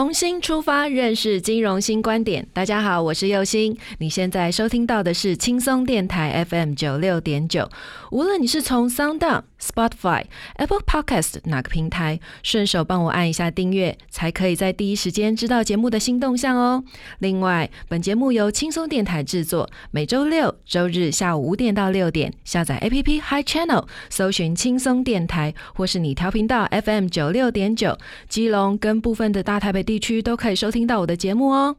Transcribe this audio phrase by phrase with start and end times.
[0.00, 2.48] 重新出发，认识金融新观点。
[2.54, 3.76] 大家好，我是右星。
[3.98, 7.68] 你现在收听到的是轻松电台 FM 九六点九。
[8.10, 16.82] 无论你是从 Sound、Spotify、Apple Podcast 哪个平台，顺手帮我按一下订阅，才可以在第一时间知道节目的新动向哦。
[17.18, 29.80] 另外，本节目由轻松电台制作，每周六、周日下午五点到六点，下载 APP Hi Channel，搜寻轻松电台，或是你调频道 FM 九六点九，基隆跟部分的大台北。
[29.90, 31.74] 地区都可以收听到我的节目哦。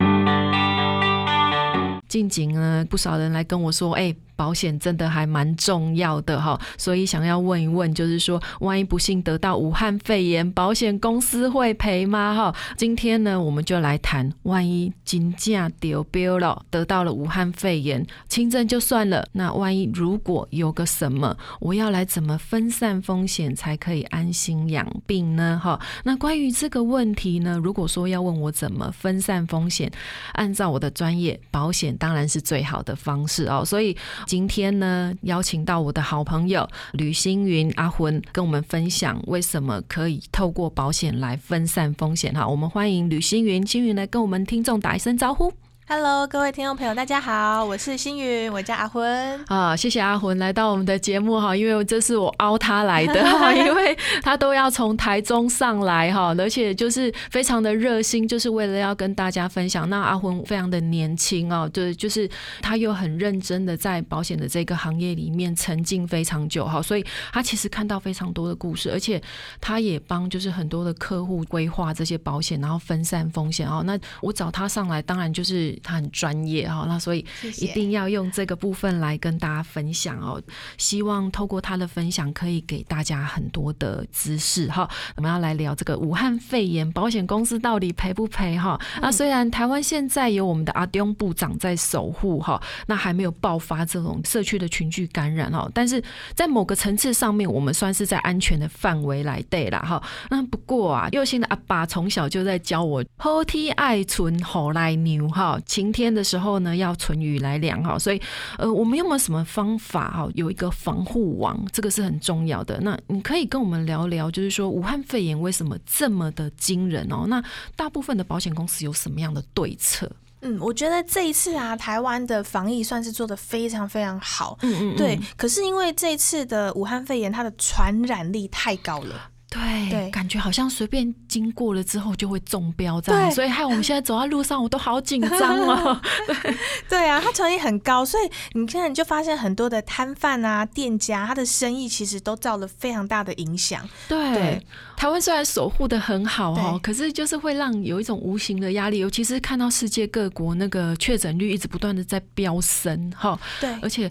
[2.10, 4.14] 近景呢，不少人来跟我说，哎。
[4.42, 12.34] 保险真的还蛮重要的哈，所以想要问一问，就是说，万一不幸得到武汉肺炎，保险公司会赔吗？
[12.34, 25.62] 哈，今天呢，我们就来谈，万一金价丢标了，得到了武汉肺炎，轻症就算了，那万一如果有个什么，我要来怎么分散风险才可以安心养病呢？
[25.64, 29.92] 哈，那关于这个问题呢，如果说要问我怎么分散风险，
[30.34, 33.96] 按照我的专业，保险当然是最好的方式哦，所以。
[34.32, 42.48] 今天呢，邀请到我的好朋友吕星云阿魂，跟我们分享为什么可以透过保险来分散风险哈。
[42.48, 45.52] 我们欢迎吕星云，星云来跟我们听众打一声招呼。
[45.94, 53.16] Hello，各位听众朋友，大家好，我是星云，我叫阿昏啊，谢谢阿昏来到我们的节目哈，因为这是我凹他来的，
[53.58, 53.94] 因为
[54.24, 59.90] 他都要从台中上来哈，而且就是非常的热心，就是为了要跟大家分享。
[59.90, 62.30] 那阿昏非常的年轻哦，对，就是
[62.62, 69.22] 他又很认真的在保险的这个行业里面沉浸非常久哈，所以他其实看到非常多的故事，而且
[69.60, 73.84] 他也帮就是很多的客户规划这些保险，然后分散风险哦。
[73.86, 75.78] 那我找他上来，当然就是。
[75.84, 77.26] 他很专业哈，那所以
[77.60, 80.42] 一定要用这个部分来跟大家分享哦。
[80.78, 84.90] 希望透过他的分享，可以给大家很多的知识哈。
[85.16, 88.80] 我们要来聊这个武汉肺炎，保险公司到底赔不赔哈？
[89.02, 96.04] 那虽然台湾现在有我们的阿丁部长在守护哈，那还没有爆发这种社区的群聚感染哦，但是
[96.34, 100.02] 在某个层次上面，我们算是在安全的范围来对啦哈。
[100.30, 105.60] 那不过啊，幼心的阿爸从小就在教我后梯爱存好来牛哈。
[105.66, 108.22] 晴天的时候呢，要存雨来量哈，所以
[108.58, 110.30] 呃，我们有没有什么方法哈？
[110.36, 112.80] 有一个防护网，这个是很重要的。
[112.82, 117.26] 那你可以跟我们聊聊，就是说武汉肺炎为什么这么的惊人哦？
[117.28, 117.44] 那
[117.76, 120.12] 大部分的保险公司有什么样的对策？
[120.44, 124.58] 嗯，我觉得这一次啊，台湾的防疫算是做的非常非常好。
[124.64, 125.20] 嗯嗯，对。
[125.38, 129.30] 可是因为这一次的武汉肺炎，它的传染力太高了。
[129.52, 136.02] 对，感觉好像随便经过了之后就会中标这样，所以害我们现在走在路上我都好紧张哦。
[136.26, 136.56] 对，
[136.88, 143.88] 对啊，它成意很高，所以你现在你就发现很多的摊贩啊、店家，他的生意其实都造了非常大的影响。
[144.08, 144.66] 对，
[144.96, 153.38] 台湾虽然守护的很好哦，可是就是会让有一种无形的压力，尤其是看到世界各国那个确诊率一直不断的在飙升哈。
[153.60, 154.10] 对，而且。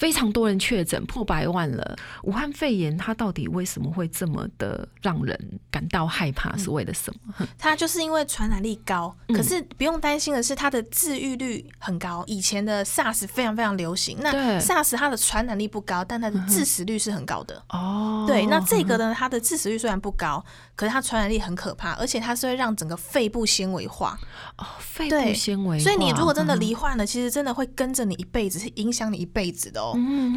[0.00, 1.94] 非常多人确诊，破百万了。
[2.22, 5.38] 武汉肺炎它到底为什么会这么的让人
[5.70, 6.56] 感到害怕？
[6.56, 7.46] 是为了什么？
[7.58, 12.24] 它就是因为传染力高，可是不用担心的是它的治愈率很高。
[12.26, 17.62] 以前的 SARS 非常非常流行，那 SARS 它的传染力不高，但它的致死率是很高的。
[17.68, 20.42] 哦，对，那这个呢，它的致死率虽然不高。
[20.74, 24.18] 可是它传染力很可怕，而且它是会让整个肺部纤维化
[24.56, 25.78] 哦，肺部纤维。
[25.78, 29.89] 所以你如果真的罹患了，其实真的会跟着你一辈子，是影响你一辈子的哦。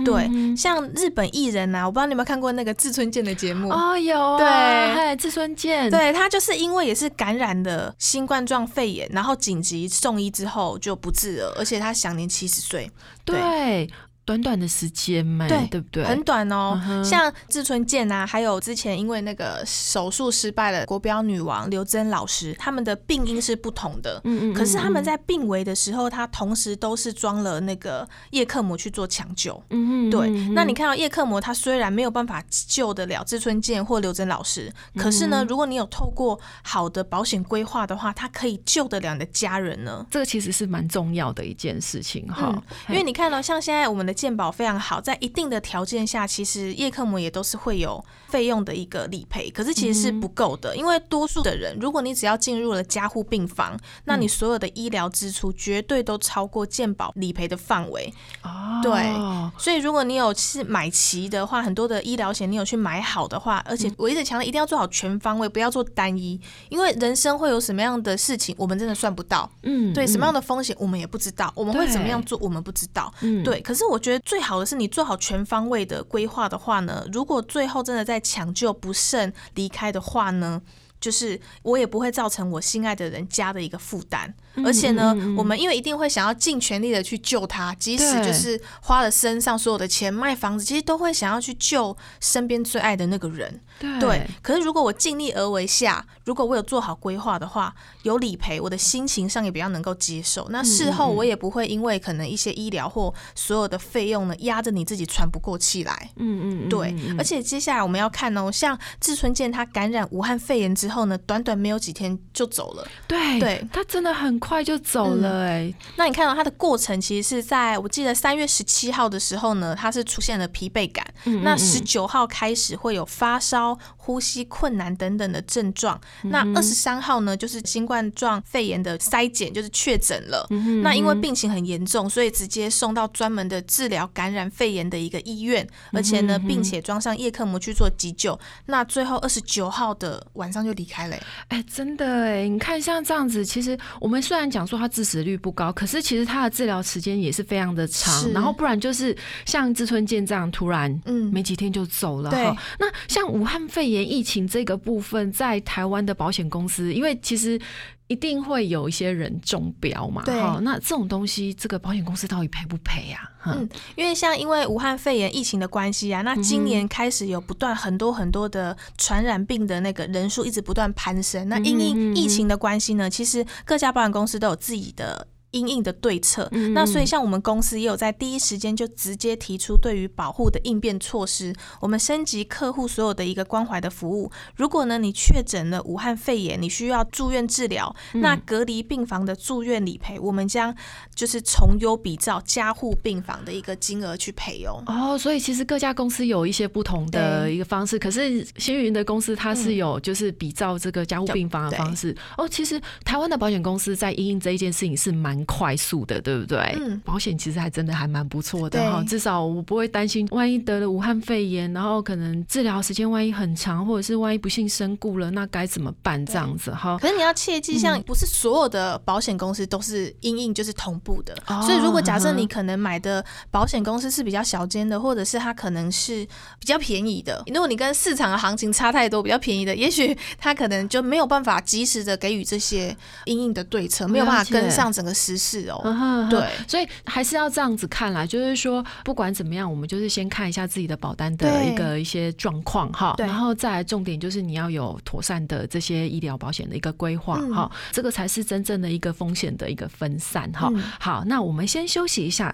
[0.06, 12.90] 对，像日本艺人呐，我不知道你有没有看过那个志村健的节目哦，有对，志村健，对他就是因为也是感染的新冠状肺炎，然后紧急送医之后就不治了，而且他享年七十岁。
[13.26, 13.90] 对。
[14.26, 16.04] 短短的时间嘛，对对不对？
[16.06, 16.80] 很短哦。
[17.04, 24.22] 像志村健啊，还有之前因为那个手术失败的国标女王刘真老师，他们的病因是不同的。
[24.24, 24.54] 嗯嗯。
[24.54, 29.62] 可是他们在病危的时候，他同时都是装了那个叶克膜去做抢救。
[29.72, 30.10] 嗯嗯。
[30.10, 30.30] 对。
[30.54, 40.06] 那你看到叶克膜，它虽然没有办法救得了志村健或刘真老师，可是呢，如果你有透过好的保险规划的话，他可以救得了你的家人呢。
[40.10, 42.54] 这个其实是蛮重要的一件事情哈。
[42.88, 58.14] 因为你看到像现在我们的健保非常好，在一定的条件下，其实叶克膜也都是会有费用的一个理赔，可是其实是不够的，因为多数的人，如果你只要进入了加护病房，那你所有的医疗支出绝对都超过健保理赔的范围。
[58.44, 59.14] 哦，对，
[59.58, 66.40] 所以如果你有是买齐的话，很多的医疗险你有去买好的话，而且我一直强调一定要做好全方位，不要做单一，
[66.70, 69.50] 因为人生会有什么样的事情，我们真的算不到。
[69.64, 73.14] 嗯，对，什么样的风险我们也不知道，我们会怎么样做，我们不知道。
[73.22, 73.62] 嗯，对。
[73.62, 80.62] 可是我觉得最好的是你做好全方位的规划的话呢，如果最后真的在抢救不慎离开的话呢？
[81.00, 84.34] 就是我也不会造成我心爱的人家的一个负担，
[84.64, 93.62] 而且呢，我们因为一定会想要尽全力的去救他，即使就是花了身上所有的钱卖房子，其实都会想要去救身边最爱的那个人。
[94.00, 97.74] 对，可是如果我尽力而为下，如果我有做好规划的话，
[98.04, 100.48] 有理赔，我的心情上也比较能够接受。
[100.52, 106.12] 那事后我也不会因为可能一些医疗或所有的费用呢压着你自己喘不过气来。
[106.18, 106.96] 嗯嗯，对。
[107.18, 112.88] 而且接下来我们要看哦，像志春健他感染武汉肺炎之后呢，短短没有几天就走了。
[113.08, 115.74] 对，对他真的很快就走了哎。
[115.96, 121.06] 那你看到他的过程，其实是在我记得三月十七号的时候呢，他是出现了疲惫感。
[121.44, 123.78] 那十九号开始会有发烧。
[124.06, 125.98] 呼吸困难等等的症状。
[126.24, 130.46] 那二十三号呢，就是新冠状肺炎的筛检，就是确诊了。
[130.84, 138.38] 那因为病情很严重，所以直接送到专门的治疗感染肺炎的一个医院，而且呢，并且装上叶克膜去做急救。
[138.66, 141.16] 那最后二十九号的晚上就离开了。
[141.48, 148.30] 哎，真的哎，你看像这样子，其实我们虽然讲说他致死率不高，可是其实他的治疗时间也是非常的长。
[148.34, 149.16] 然后不然就是
[149.46, 152.44] 像志村健这样，突然嗯没几天就走了对。
[152.78, 153.93] 那像武汉肺炎。
[153.94, 157.60] 炎疫情这个部分，在台湾的保险公司，因为其实
[158.08, 163.30] 一定会有一些人中标嘛，哈，那这种东西，这个保险公司到底赔不赔呀？
[163.46, 175.28] 嗯，因为像因为武汉肺炎疫情的关系啊，那今年开始有不断很多很多的传染病的那个人数一直不断攀升，那因因疫情的关系呢，其实各家保险公司都有自己的。
[175.54, 184.32] 应应的对策，那所以像我们公司也有在第一时间就直接提出对于保护的应变措施，我们升级客户所有的一个关怀的服务。
[184.56, 190.76] 如果呢你确诊了武汉肺炎，你需要住院治疗，那隔离病房的住院理赔，我们将
[191.16, 194.84] 就是从优比照加护病房的一个金额去赔哦。
[194.88, 202.16] 哦，所以其实各家公司有一些不同的一个方式，可是星云的公司它是有就是比照这个加护病房的方式。
[202.38, 205.12] 哦，其实台湾的保险公司在应应这一件事情是
[205.48, 205.64] 蛮。
[205.64, 206.58] 快速的，对不对？
[206.80, 216.26] 嗯，保险其实还真的还蛮不错的哈，至少我不会担心，万一得了武汉肺炎，然后可能治疗时间万一很长，或者是万一不幸身故了，那该怎么办？
[216.26, 216.98] 这样子哈。
[217.00, 226.26] 可是你要切记，像不是所有的保险公司都是因应就是同步的，所以如果假设你可能买的保险公司是比较小间的，或者是它可能是
[226.60, 232.96] 比较便宜的，如果你跟市场的行情差太多，比较便宜的，也许它可能就没有办法及时的给予这些
[233.26, 235.33] 因应的对策，没有办法跟上整个时。
[235.38, 250.72] 是哦，对，所以还是要这样子看啦，就是说，不管怎么样，我们就是先看一下自己的保单的一个一些状况哈，然后再来重点就是你要有妥善的这些医疗保险的一个规划哈，这个才是真正的一个风险的一个分散哈。
[251.00, 252.54] 好，那我们先休息一下。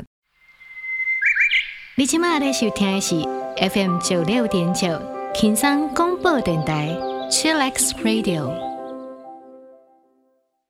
[1.96, 3.16] 你今麦在收听的是
[3.70, 5.02] FM 九六点九，
[5.36, 6.96] 轻松广播电台
[7.30, 8.69] ，Chillax Radio。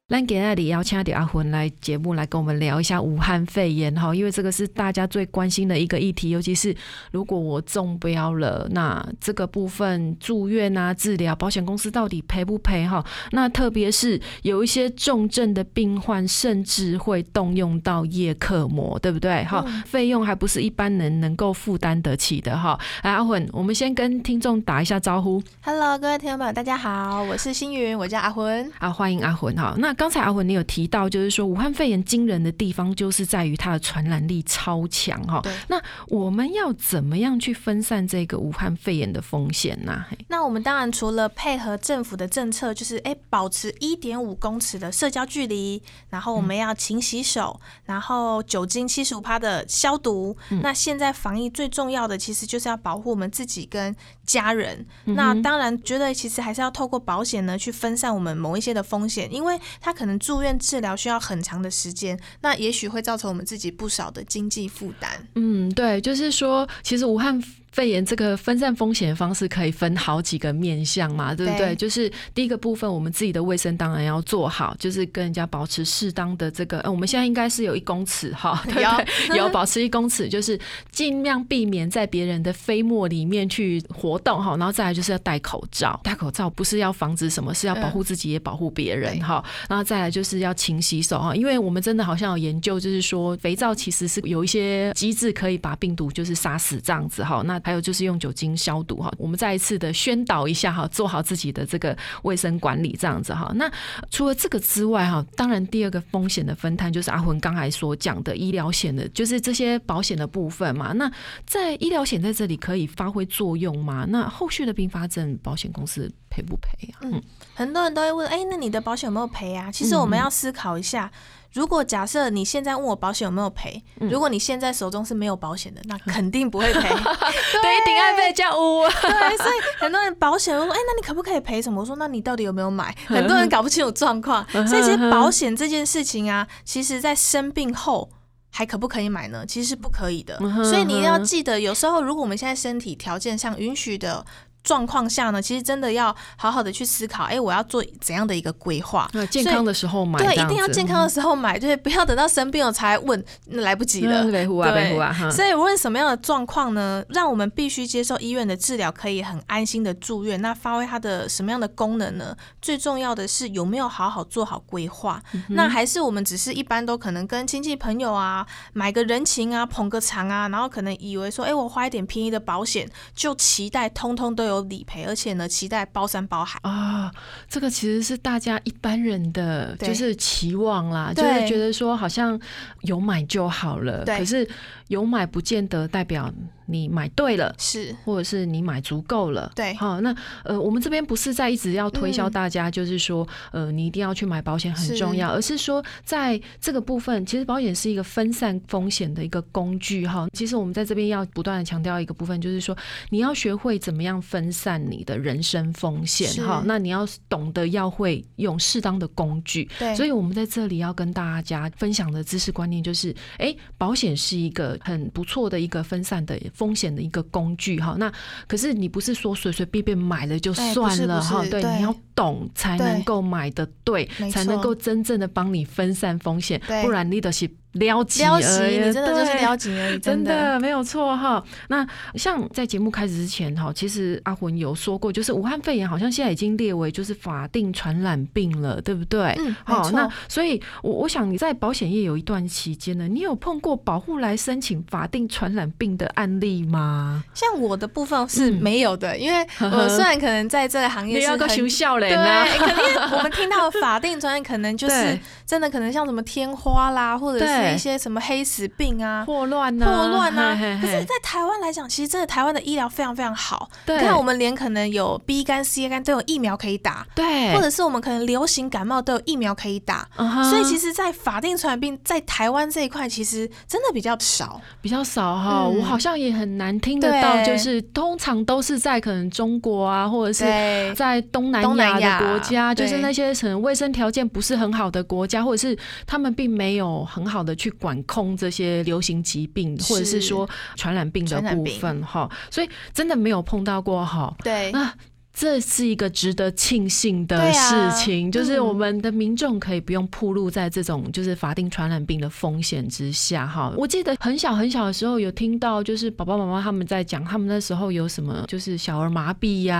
[0.09, 6.75] 咱今日里邀请到阿魂来节目来跟我们聊一下武汉肺炎哈，因为这个是大家最关心的一个议题，尤其是
[7.11, 13.05] 如果我中标了，那这个部分住院啊治疗，保险公司到底赔不赔哈？
[13.33, 19.43] 那特别是有一些重症的病患，甚至会动用到叶克膜，对不对？
[19.43, 22.75] 哈，费用还不是一般人能够负担得起的哈。
[23.03, 25.39] 来，阿魂，我们先跟听众打一下招呼。
[25.61, 28.71] Hello，各位听众朋友，大家好，我是星云，我叫阿魂。
[28.79, 29.75] 啊，欢迎阿魂哈。
[29.77, 35.43] 那刚才阿文你有提到，就是说武汉肺炎惊人的地方，就是在于它的传染力超强哈。
[35.67, 35.77] 那
[36.07, 40.05] 我们要怎么样去分散这个武汉肺炎的风险呢？
[40.29, 50.37] 那我们当然除了配合政府的政策，就是哎保持一点五公尺的社交距离，然后我们要勤洗手，然后酒精七十五帕的消毒。
[50.61, 53.93] 那现在防疫最重要的，其实就是要保护我们自己跟
[54.25, 54.85] 家人。
[55.03, 65.27] 那当然觉得其实还是要透过保险呢，去分散我们某一些的风险，因为他可能住院治疗需要很长的时间，那也许会造成我们自己不少的经济负担。
[65.33, 67.43] 嗯，对，就是说，其实武汉。
[67.71, 71.75] 肺炎这个分散风险的方式可以分好几个面向嘛，对不对？
[71.75, 78.83] 就是第一个部分，我们自己的卫生当然要做好，就是跟人家保持适当的这个，呃，我们现在应该是有一公尺哈， 对
[79.27, 79.37] 对？
[79.37, 80.59] 有 保持一公尺，就是
[80.91, 84.55] 尽量避免在别人的飞沫里面去活动哈。
[84.57, 89.43] 然后再来就是要戴口罩，戴口罩不是要防止什么，是要保护自己也保护别人哈。
[89.67, 97.43] 然后再来就是要勤洗手哈，因为我们真的好像有研究，就是说肥皂其实是有一些机制可以把病毒就是杀死这样子哈。
[97.45, 103.51] 那还有就是用酒精消毒哈，我们再一次的宣导一下哈，做好自己的这个卫生管理这样子哈。
[103.55, 103.71] 那
[104.09, 110.93] 除了这个之外哈，当然第二个风险的分摊就是阿魂刚才所讲的医疗险的，就是这些保险的部分嘛。
[110.93, 111.11] 那
[111.45, 114.05] 在医疗险在这里可以发挥作用吗？
[114.09, 116.99] 那后续的并发症保险公司赔不赔啊？
[117.03, 117.21] 嗯，
[117.53, 119.71] 很多人都会问，哎，那你的保险有没有赔啊？
[119.71, 121.11] 其实我们要思考一下。
[121.53, 126.81] 如果假设你现在问我保险有没有赔，如果你现在手中是没有保险的，那 肯定不会赔。
[127.61, 128.83] 对，顶爱被叫污。
[129.01, 131.81] 对，所以很多人保险我说，哎，那你可不可以赔什么？
[131.81, 132.95] 我说，那你到底有没有买？
[133.07, 134.47] 很多人搞不清楚状况。
[134.67, 138.09] 所以其实保险这件事情啊，其实在生病后
[138.51, 139.43] 还可不可以买呢？
[139.45, 140.37] 其实是不可以的。
[140.63, 144.25] 所以你要记得，有时候如果我们现在身体条件上允许的。
[144.63, 149.09] 状况下呢，其实真的要好好的去思考，哎，我要做怎样的一个规划？
[149.29, 154.23] 健康的时候买，对，一定要健康的时候买，对，不要等到生病了才问，那来不及了。
[154.29, 162.35] 对，所以无论什么样的状况呢，让我们必须接受医院的治疗，可以很安心的住院，那发挥它的什么样的功能呢？
[162.61, 165.21] 最重要的是有没有好好做好规划？
[165.49, 174.59] 那还是我们只是一般都可能跟亲戚朋友啊买个人情啊捧个场啊，然后可能以为说，哎，我花一点便宜的保险，就期待通通都有。
[174.69, 177.11] 理赔，而且呢，期待包山包海啊！
[177.47, 182.39] 这个其实是大家一般人的就是期望啦，就是觉得说好像
[182.81, 184.47] 有买就好了，可是
[184.89, 186.31] 有买不见得代表。
[186.69, 200.27] 你买对了，是，或者是你买足够了，对，好，那呃，我们这边不是在一直要推销大家，就是说，呃，你一定要去买保险很重要，而是说，在这个部分，其实保险是一个分散风险的一个工具，哈。
[200.33, 202.77] 其实我们在这边要不断的强调一个部分，就是说，
[203.09, 206.63] 你要学会怎么样分散你的人生风险，哈。
[206.65, 209.95] 那你要懂得要会用适当的工具，对。
[209.95, 216.39] 所以我们在这里要跟大家分享的知识观念就是，哎，保险是一个很不错的一个分散的。
[216.59, 218.11] 风险的一个工具哈，那
[218.45, 227.49] 可是你不是说随随便便买了就算了哈，对，你要懂才能够买的对，才能够真正的帮你分散风险，不然你都是。
[227.73, 231.41] 撩急而已，你真的就是撩急而已，真的没有错哈。
[231.67, 239.35] 那像在节目开始之前哈，其实阿魂有说过，就是武汉肺炎好像现在已经列为就是法定传染病了，对不对？
[239.37, 239.87] 嗯，好。
[239.91, 247.23] 那所以，我我想你在保险业有一段期间呢，你有碰过保护来申请法定传染病的案例吗？
[247.35, 255.19] 像我的部分是没有的，因为 我虽然可能在这个行业是个学校嘞，对，肯定我们听到法定专业可能就是
[255.49, 257.73] 真的可能像什么天花啦，或者是。
[257.73, 263.69] 一些什么黑死病啊、霍乱啊、霍乱啊，可是，在台湾来讲，其实真的台湾的医疗非常非常好。
[263.87, 270.07] 你看，我们连可能有 B 肝、C 肝都有疫苗可以打，对，或者是我们可能流行感冒都有疫苗可以打。
[270.15, 275.67] 所以，其实，在法定传染病在台湾这一块，其实真的比较少，比较少哈。
[275.67, 281.61] 我好像也很难听得到，就是通常都是在可能中国啊，或者是在东南
[281.99, 285.77] 亚的国家，就是那些可能卫生条件不是很好的国家，或者是
[286.07, 287.55] 他们并没有很好的。
[287.59, 294.33] 去管控这些流行疾病，或者是说传染病的部分哈，所以真的没有碰到过哈。
[294.41, 294.93] 对，那
[295.39, 303.71] 这是一个值得庆幸的事情，就是我们的民众可以不用暴露在这种就是法定传染病的风险之下哈。
[303.77, 309.79] 我记得很小很小的时候有听到，就是爸爸妈妈他们在讲，他们那时候有什么就是小儿麻痹呀、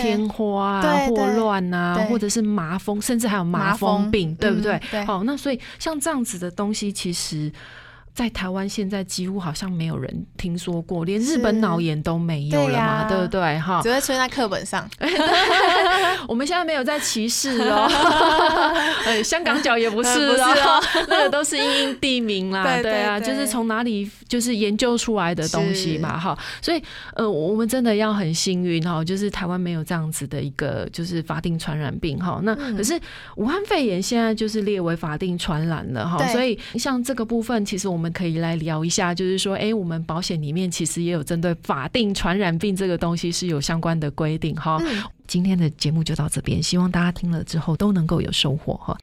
[0.00, 4.80] 天花啊、霍乱啊，或者是麻风，甚至还有麻风病，对不对？
[5.04, 7.52] 好，那所以像这样子的东西，其实。
[8.14, 13.58] 在台湾现在几乎好像没有人听说过，连日本脑炎都没有了嘛，对不对？
[13.58, 14.88] 哈，只会出现在课本上。
[16.28, 17.88] 我们现在没有在歧视哦，
[19.24, 26.80] 香港脚也不是哦， 那个都是因因地名啦，对啊，就是从哪里就是研究出来的东西嘛，哈，所以
[27.14, 32.98] 呃，我们真的要很幸运哈，就是台湾没有这样子的一个就是法定传染病哈，那可是
[33.36, 44.80] 武汉肺炎现在就是列为法定传染了哈，所以像这个部分，其实我们可以来聊一下，就是说，哎，我们保险里面其实也有针对法定传染病这个东西是有相关的规定哈。
[45.26, 48.96] 今天的节目就到这边，希望大家听了之后都能够有收获哈。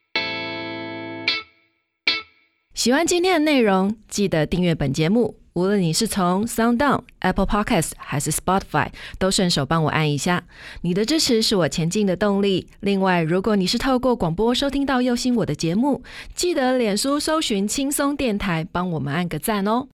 [2.74, 5.41] 喜欢今天的内容，记得订阅本节目。
[5.54, 8.88] 无论你是从 SoundOn、Apple Podcast 还是 Spotify，
[9.20, 10.44] 都顺手帮我按一下。
[10.82, 12.68] 你的支持是我前进的动力。
[12.80, 16.04] 另外，如果你是透过广播收听到右心我的节目，
[16.34, 19.88] 记得脸书搜寻轻松电台，帮我们按个赞哦。